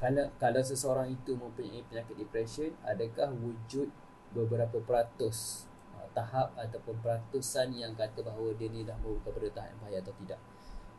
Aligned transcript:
kalau 0.00 0.32
kalau 0.40 0.64
seseorang 0.64 1.12
itu 1.12 1.36
mempunyai 1.36 1.84
penyakit 1.84 2.16
depression 2.16 2.72
adakah 2.88 3.28
wujud 3.36 3.92
beberapa 4.32 4.80
peratus 4.80 5.68
uh, 5.92 6.08
tahap 6.16 6.56
ataupun 6.56 6.96
peratusan 7.04 7.76
yang 7.76 7.92
kata 7.92 8.24
bahawa 8.24 8.56
dia 8.56 8.72
ni 8.72 8.80
dah 8.80 8.96
merupakan 9.04 9.36
pada 9.36 9.48
tahap 9.52 9.68
yang 9.76 9.80
bahaya 9.84 9.98
atau 10.00 10.14
tidak? 10.24 10.40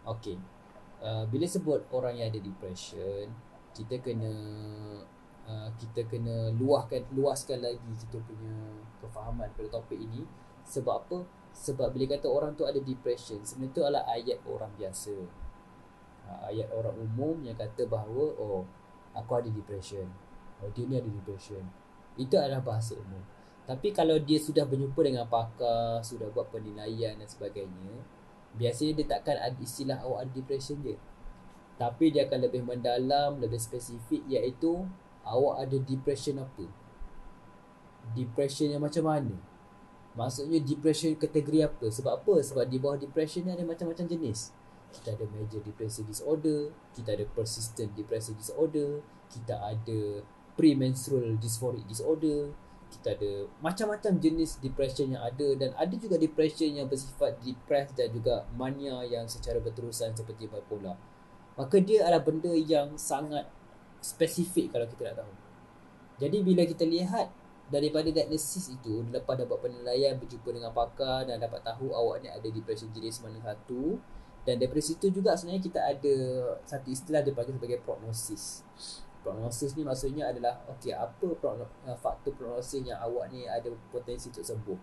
Okey. 0.05 0.37
Uh, 1.01 1.25
bila 1.33 1.49
sebut 1.49 1.81
orang 1.89 2.21
yang 2.21 2.29
ada 2.29 2.37
depression 2.37 3.25
kita 3.73 3.97
kena 4.05 4.29
uh, 5.49 5.69
kita 5.81 6.05
kena 6.05 6.53
luahkan 6.53 7.01
luaskan 7.17 7.65
lagi 7.65 7.91
kita 8.05 8.21
punya 8.21 8.53
kefahaman 9.01 9.49
pada 9.57 9.81
topik 9.81 9.97
ini. 9.97 10.29
Sebab 10.61 10.93
apa? 10.93 11.25
Sebab 11.57 11.89
bila 11.89 12.05
kata 12.05 12.29
orang 12.29 12.53
tu 12.53 12.69
ada 12.69 12.77
depression 12.77 13.41
sebenarnya 13.41 13.73
tu 13.73 13.81
adalah 13.81 14.05
ayat 14.13 14.37
orang 14.45 14.69
biasa. 14.77 15.15
Uh, 16.29 16.53
ayat 16.53 16.69
orang 16.69 16.93
umum 17.01 17.41
yang 17.41 17.57
kata 17.57 17.89
bahawa 17.89 18.37
oh 18.37 18.61
aku 19.15 19.31
ada 19.39 19.49
depression. 19.51 20.07
Oh 20.61 20.69
dia 20.71 20.85
ni 20.87 20.97
ada 20.97 21.09
depression. 21.09 21.63
Itu 22.19 22.37
adalah 22.37 22.61
bahasa 22.61 22.97
umum. 22.97 23.23
Tapi 23.65 23.93
kalau 23.95 24.19
dia 24.19 24.41
sudah 24.41 24.67
berjumpa 24.67 24.99
dengan 24.99 25.25
pakar 25.29 26.03
sudah 26.03 26.27
buat 26.33 26.49
penilaian 26.49 27.15
dan 27.15 27.27
sebagainya 27.29 28.03
biasanya 28.51 28.99
dia 28.99 29.07
takkan 29.07 29.37
ada 29.39 29.55
istilah 29.63 30.03
awak 30.03 30.27
ada 30.27 30.31
depression 30.35 30.75
je 30.83 30.95
tapi 31.79 32.11
dia 32.11 32.27
akan 32.27 32.39
lebih 32.45 32.61
mendalam 32.61 33.39
lebih 33.41 33.57
spesifik 33.57 34.21
iaitu 34.27 34.85
awak 35.25 35.65
ada 35.65 35.77
depression 35.81 36.37
apa? 36.37 36.67
Depression 38.13 38.69
yang 38.69 38.85
macam 38.85 39.07
mana? 39.07 39.33
Maksudnya 40.13 40.61
depression 40.61 41.15
kategori 41.17 41.65
apa? 41.65 41.87
Sebab 41.89 42.21
apa? 42.21 42.35
Sebab 42.43 42.65
di 42.69 42.77
bawah 42.77 42.99
depression 43.01 43.47
ni 43.47 43.55
ada 43.55 43.65
macam-macam 43.65 44.05
jenis 44.05 44.53
kita 44.91 45.15
ada 45.15 45.25
major 45.31 45.63
depressive 45.63 46.07
disorder, 46.07 46.71
kita 46.91 47.15
ada 47.15 47.25
persistent 47.31 47.95
depressive 47.95 48.35
disorder, 48.35 48.99
kita 49.31 49.55
ada 49.57 50.23
premenstrual 50.59 51.39
dysphoric 51.39 51.87
disorder, 51.87 52.51
kita 52.91 53.15
ada 53.15 53.31
macam-macam 53.63 54.19
jenis 54.19 54.59
depression 54.59 55.15
yang 55.15 55.23
ada 55.23 55.47
dan 55.55 55.71
ada 55.79 55.95
juga 55.95 56.19
depression 56.19 56.75
yang 56.75 56.91
bersifat 56.91 57.39
depressed 57.39 57.95
dan 57.95 58.11
juga 58.11 58.43
mania 58.59 58.99
yang 59.07 59.25
secara 59.31 59.63
berterusan 59.63 60.11
seperti 60.11 60.51
bipolar. 60.51 60.99
Maka 61.55 61.79
dia 61.79 62.03
adalah 62.03 62.23
benda 62.23 62.51
yang 62.51 62.99
sangat 62.99 63.47
spesifik 64.03 64.75
kalau 64.75 64.87
kita 64.91 65.11
nak 65.11 65.23
tahu. 65.23 65.33
Jadi 66.21 66.37
bila 66.43 66.67
kita 66.67 66.83
lihat 66.83 67.31
daripada 67.71 68.11
diagnosis 68.11 68.67
itu, 68.67 69.07
lepas 69.07 69.39
dapat 69.39 69.57
penilaian 69.63 70.19
berjumpa 70.19 70.49
dengan 70.51 70.75
pakar 70.75 71.23
dan 71.23 71.39
dapat 71.39 71.63
tahu 71.63 71.95
awak 71.95 72.19
ni 72.19 72.27
ada 72.27 72.45
depression 72.51 72.91
jenis 72.91 73.23
mana 73.23 73.39
satu, 73.39 73.95
dan 74.41 74.57
daripada 74.57 74.81
situ 74.81 75.13
juga 75.13 75.37
sebenarnya 75.37 75.61
kita 75.61 75.79
ada 75.85 76.15
satu 76.65 76.89
istilah 76.89 77.21
dia 77.21 77.33
panggil 77.33 77.61
sebagai 77.61 77.79
prognosis. 77.85 78.65
Prognosis 79.21 79.77
ni 79.77 79.85
maksudnya 79.85 80.33
adalah 80.33 80.65
okey 80.77 80.97
apa 80.97 81.27
uh, 81.29 81.97
faktor 82.01 82.33
prognosis 82.33 82.81
yang 82.81 82.97
awak 82.97 83.29
ni 83.29 83.45
ada 83.45 83.69
potensi 83.93 84.33
untuk 84.33 84.41
sembuh 84.41 84.79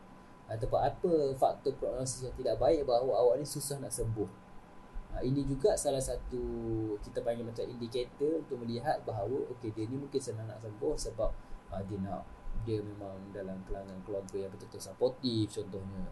ataupun 0.49 0.81
apa 0.81 1.13
faktor 1.35 1.75
prognosis 1.75 2.31
yang 2.31 2.35
tidak 2.39 2.57
baik 2.63 2.87
bahawa 2.87 3.19
awak 3.19 3.43
ni 3.43 3.47
susah 3.47 3.83
nak 3.83 3.91
sembuh. 3.91 4.31
Uh, 5.19 5.23
ini 5.27 5.43
juga 5.43 5.75
salah 5.75 5.99
satu 5.99 6.39
kita 7.03 7.19
panggil 7.27 7.43
macam 7.43 7.67
indikator 7.67 8.47
untuk 8.47 8.63
melihat 8.63 9.03
bahawa 9.03 9.43
okey 9.59 9.75
dia 9.75 9.91
ni 9.91 9.99
mungkin 9.99 10.23
senang 10.23 10.47
nak 10.47 10.63
sembuh 10.63 10.95
sebab 10.95 11.31
uh, 11.75 11.83
dia 11.83 11.99
nak 11.99 12.23
dia 12.63 12.79
memang 12.79 13.35
dalam 13.35 13.59
kalangan 13.67 13.99
keluarga 14.07 14.39
yang 14.39 14.51
betul-betul 14.55 14.87
supportive 14.87 15.51
contohnya. 15.51 16.07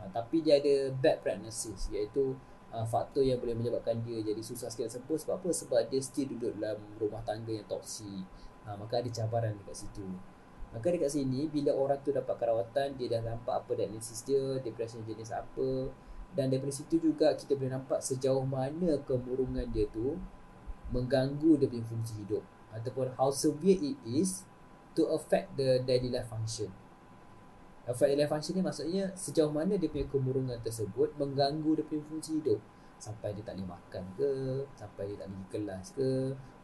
Uh, 0.00 0.08
tapi 0.16 0.40
dia 0.40 0.64
ada 0.64 0.96
bad 0.96 1.20
prognosis 1.20 1.92
iaitu 1.92 2.32
uh, 2.72 2.86
faktor 2.86 3.22
yang 3.22 3.38
boleh 3.38 3.54
menyebabkan 3.54 4.00
dia 4.02 4.22
jadi 4.22 4.42
susah 4.42 4.70
sikit 4.72 4.90
sembuh 4.90 5.18
sebab 5.18 5.34
apa? 5.42 5.48
Sebab 5.52 5.80
dia 5.90 6.00
still 6.02 6.34
duduk 6.34 6.56
dalam 6.58 6.78
rumah 6.98 7.22
tangga 7.22 7.52
yang 7.52 7.66
toksik 7.68 8.24
uh, 8.66 8.76
maka 8.76 9.00
ada 9.00 9.10
cabaran 9.10 9.54
dekat 9.62 9.86
situ. 9.86 10.06
Maka 10.74 10.92
dekat 10.92 11.10
sini 11.14 11.48
bila 11.48 11.72
orang 11.72 12.02
tu 12.02 12.10
dapat 12.10 12.36
kerawatan 12.36 12.98
dia 12.98 13.06
dah 13.16 13.22
nampak 13.22 13.64
apa 13.64 13.70
diagnosis 13.78 14.26
dia 14.26 14.58
depression 14.60 15.00
jenis 15.06 15.32
apa. 15.32 15.90
Dan 16.36 16.52
daripada 16.52 16.74
situ 16.74 17.00
juga 17.00 17.32
kita 17.32 17.56
boleh 17.56 17.72
nampak 17.72 18.02
sejauh 18.02 18.44
mana 18.44 19.00
kemurungan 19.08 19.64
dia 19.72 19.88
tu 19.88 20.20
mengganggu 20.92 21.56
dia 21.56 21.66
punya 21.70 21.86
fungsi 21.86 22.14
hidup. 22.20 22.44
Ataupun 22.76 23.14
how 23.16 23.32
severe 23.32 23.78
it 23.80 23.96
is 24.04 24.44
to 24.92 25.08
affect 25.14 25.56
the 25.56 25.80
daily 25.86 26.12
life 26.12 26.28
function 26.28 26.68
Affect 27.86 28.18
life 28.18 28.30
function 28.30 28.58
ni 28.58 28.62
maksudnya 28.66 29.14
sejauh 29.14 29.54
mana 29.54 29.78
dia 29.78 29.86
punya 29.86 30.10
kemurungan 30.10 30.58
tersebut 30.58 31.14
mengganggu 31.14 31.78
dia 31.78 31.84
punya 31.86 32.02
fungsi 32.10 32.42
hidup. 32.42 32.58
Sampai 32.98 33.30
dia 33.36 33.44
tak 33.46 33.60
boleh 33.60 33.76
makan 33.76 34.04
ke, 34.18 34.32
sampai 34.74 35.02
dia 35.12 35.16
tak 35.22 35.28
boleh 35.30 35.48
kelas 35.52 35.86
ke, 35.94 36.12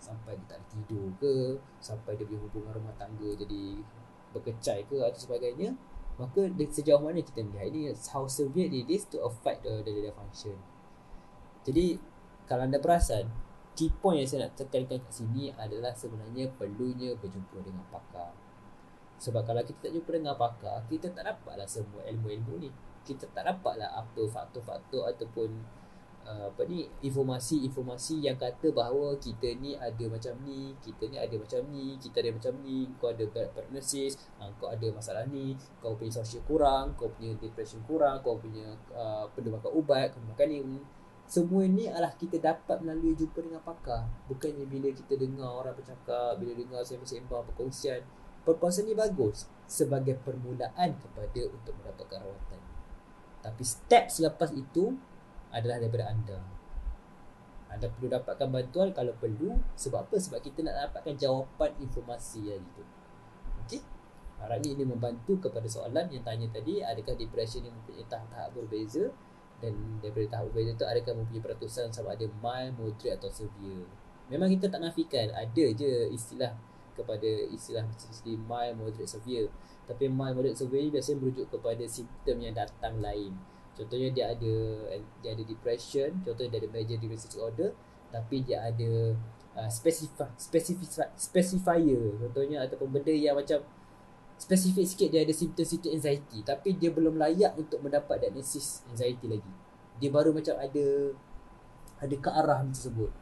sampai 0.03 0.33
dia 0.34 0.47
tak 0.50 0.59
boleh 0.59 0.71
tidur 0.75 1.06
ke, 1.22 1.37
sampai 1.78 2.12
dia 2.19 2.25
punya 2.27 2.41
hubungan 2.43 2.72
rumah 2.75 2.94
tangga 2.99 3.31
jadi 3.38 3.62
berkecai 4.34 4.81
ke 4.91 4.97
atau 4.99 5.21
sebagainya. 5.21 5.78
Maka 6.19 6.50
sejauh 6.50 7.00
mana 7.00 7.22
kita 7.22 7.41
melihat 7.41 7.71
ini 7.71 7.94
how 8.10 8.27
severe 8.27 8.69
it 8.69 8.91
is 8.91 9.06
to 9.06 9.22
affect 9.22 9.62
the 9.62 9.81
daily 9.87 10.10
function. 10.10 10.59
Jadi 11.62 12.03
kalau 12.50 12.66
anda 12.66 12.83
perasan, 12.83 13.31
key 13.78 13.89
point 14.03 14.21
yang 14.21 14.28
saya 14.28 14.41
nak 14.49 14.59
tekankan 14.59 14.99
kat 15.00 15.12
sini 15.15 15.54
adalah 15.54 15.94
sebenarnya 15.94 16.50
perlunya 16.59 17.15
berjumpa 17.16 17.62
dengan 17.62 17.87
pakar. 17.89 18.34
Sebab 19.22 19.47
kalau 19.47 19.62
kita 19.62 19.87
tak 19.87 19.93
jumpa 19.94 20.10
dengan 20.19 20.34
pakar, 20.34 20.83
kita 20.91 21.06
tak 21.15 21.22
dapatlah 21.31 21.69
semua 21.71 22.03
ilmu-ilmu 22.10 22.59
ni. 22.59 22.71
Kita 23.06 23.31
tak 23.31 23.47
dapatlah 23.47 23.94
apa 23.94 24.22
faktor-faktor 24.27 25.06
ataupun 25.15 25.62
uh, 26.27 26.50
apa 26.50 26.62
ni 26.66 26.91
informasi-informasi 27.06 28.27
yang 28.27 28.34
kata 28.34 28.75
bahawa 28.75 29.15
kita 29.22 29.55
ni 29.62 29.78
ada 29.78 30.05
macam 30.10 30.34
ni, 30.43 30.75
kita 30.83 31.06
ni 31.06 31.22
ada 31.22 31.34
macam 31.38 31.62
ni, 31.71 31.94
kita 32.03 32.19
ada 32.19 32.31
macam 32.34 32.53
ni, 32.66 32.91
kau 32.99 33.15
ada 33.15 33.25
bad 33.31 33.47
prognosis, 33.55 34.19
uh, 34.43 34.50
kau 34.59 34.75
ada 34.75 34.91
masalah 34.91 35.22
ni, 35.31 35.54
kau 35.78 35.94
punya 35.94 36.19
social 36.19 36.43
kurang, 36.43 36.99
kau 36.99 37.06
punya 37.15 37.39
depression 37.39 37.78
kurang, 37.87 38.19
kau 38.27 38.43
punya 38.43 38.75
uh, 38.91 39.31
perlu 39.31 39.54
makan 39.54 39.71
ubat, 39.71 40.10
kau 40.10 40.22
makan 40.27 40.50
ni. 40.50 40.83
Semua 41.31 41.62
ni 41.65 41.87
adalah 41.87 42.12
kita 42.19 42.43
dapat 42.43 42.83
melalui 42.83 43.15
jumpa 43.15 43.39
dengan 43.39 43.62
pakar. 43.62 44.04
Bukannya 44.27 44.66
bila 44.66 44.91
kita 44.91 45.15
dengar 45.15 45.54
orang 45.54 45.78
bercakap, 45.78 46.37
bila 46.43 46.53
dengar 46.59 46.83
sembang-sembang 46.83 47.47
perkongsian, 47.47 48.03
perkongsian 48.42 48.91
ni 48.91 48.94
bagus 48.94 49.47
sebagai 49.66 50.19
permulaan 50.20 50.98
kepada 50.98 51.41
untuk 51.48 51.72
mendapatkan 51.80 52.19
rawatan. 52.20 52.60
Tapi 53.42 53.62
step 53.66 54.12
selepas 54.12 54.50
itu 54.54 54.94
adalah 55.50 55.82
daripada 55.82 56.10
anda. 56.10 56.38
Anda 57.72 57.88
perlu 57.88 58.12
dapatkan 58.12 58.48
bantuan 58.53 58.92
kalau 58.92 59.16
perlu. 59.16 59.56
Sebab 59.75 60.08
apa? 60.08 60.16
Sebab 60.20 60.44
kita 60.44 60.60
nak 60.60 60.92
dapatkan 60.92 61.16
jawapan 61.16 61.72
informasi 61.80 62.53
yang 62.53 62.60
itu. 62.60 62.84
Okey? 63.64 63.80
Harapnya 64.36 64.70
ini 64.76 64.84
membantu 64.84 65.48
kepada 65.48 65.64
soalan 65.70 66.06
yang 66.12 66.20
tanya 66.20 66.53
tadi. 66.53 66.84
Adakah 66.84 67.16
depression 67.16 67.64
ini 67.64 67.72
mempunyai 67.72 68.04
tahap-tahap 68.06 68.50
berbeza? 68.53 69.09
Dan 69.62 70.03
daripada 70.04 70.36
tahap 70.36 70.53
berbeza 70.53 70.70
itu 70.76 70.84
adakah 70.84 71.12
mempunyai 71.16 71.42
peratusan 71.42 71.88
sama 71.94 72.12
ada 72.12 72.26
mild, 72.28 72.76
moderate 72.76 73.16
atau 73.16 73.30
severe? 73.32 73.88
Memang 74.28 74.53
kita 74.53 74.69
tak 74.69 74.80
nafikan. 74.84 75.32
Ada 75.32 75.64
je 75.72 76.12
istilah 76.12 76.53
kepada 76.92 77.28
istilah 77.50 77.84
seperti 77.97 78.36
mild, 78.36 78.78
moderate, 78.78 79.10
severe. 79.10 79.48
Tapi 79.88 80.08
mild, 80.08 80.38
moderate, 80.38 80.58
severe 80.58 80.88
biasanya 80.92 81.16
merujuk 81.20 81.47
kepada 81.50 81.84
simptom 81.88 82.36
yang 82.38 82.54
datang 82.54 83.00
lain. 83.03 83.32
Contohnya 83.72 84.08
dia 84.12 84.25
ada 84.32 84.54
dia 85.25 85.30
ada 85.32 85.44
depression, 85.44 86.12
contohnya 86.22 86.56
dia 86.56 86.60
ada 86.66 86.70
major 86.70 86.97
depressive 87.00 87.32
disorder, 87.32 87.70
tapi 88.12 88.44
dia 88.44 88.60
ada 88.69 89.16
uh, 89.56 89.70
specify, 89.72 90.28
specify, 90.36 91.08
specifier. 91.16 92.20
Contohnya 92.20 92.69
ataupun 92.69 93.00
benda 93.00 93.12
yang 93.12 93.36
macam 93.36 93.64
spesifik 94.42 94.84
sikit 94.91 95.09
dia 95.14 95.22
ada 95.22 95.30
simptom-simptom 95.30 95.94
anxiety 95.94 96.42
tapi 96.42 96.74
dia 96.74 96.91
belum 96.91 97.14
layak 97.14 97.54
untuk 97.54 97.78
mendapat 97.78 98.27
diagnosis 98.27 98.83
anxiety 98.91 99.30
lagi. 99.30 99.53
Dia 100.03 100.10
baru 100.10 100.34
macam 100.34 100.59
ada 100.59 100.86
ada 102.03 102.16
ke 102.18 102.30
arah 102.30 102.66
tersebut. 102.66 103.22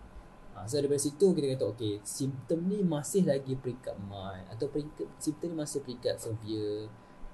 Ha, 0.60 0.68
so 0.68 0.76
daripada 0.76 1.00
situ 1.00 1.32
kita 1.32 1.56
kata 1.56 1.72
okay, 1.72 2.04
simptom 2.04 2.68
ni 2.68 2.84
masih 2.84 3.24
lagi 3.24 3.56
peringkat 3.56 3.96
mild 3.96 4.44
atau 4.52 4.68
peringkat 4.68 5.08
simptom 5.16 5.56
ni 5.56 5.64
masih 5.64 5.80
peringkat 5.80 6.20
severe, 6.20 6.84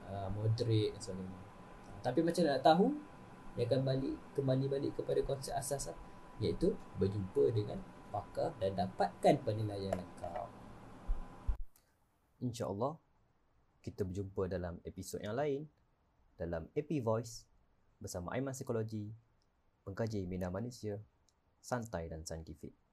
uh, 0.07 0.31
moderate 0.31 0.95
dan 0.95 1.01
sebagainya. 1.03 1.43
Ha, 1.43 2.07
tapi 2.07 2.23
macam 2.23 2.47
nak 2.47 2.63
tahu, 2.63 2.87
dia 3.59 3.67
akan 3.67 3.81
balik 3.83 4.15
kembali 4.39 4.65
balik 4.71 4.93
kepada 4.95 5.21
konsep 5.27 5.59
asas 5.59 5.91
lah, 5.91 5.99
iaitu 6.39 6.71
berjumpa 7.03 7.51
dengan 7.51 7.83
pakar 8.15 8.55
dan 8.63 8.79
dapatkan 8.79 9.43
penilaian 9.43 9.91
lengkap. 9.91 10.47
InsyaAllah, 12.47 12.95
kita 13.83 14.07
berjumpa 14.07 14.47
dalam 14.47 14.79
episod 14.87 15.19
yang 15.19 15.35
lain 15.35 15.67
dalam 16.39 16.71
Epi 16.79 17.03
Voice 17.03 17.43
bersama 17.99 18.39
Aiman 18.39 18.55
Psikologi, 18.55 19.11
pengkaji 19.83 20.31
minda 20.31 20.47
manusia, 20.47 21.03
santai 21.59 22.07
dan 22.07 22.23
saintifik. 22.23 22.86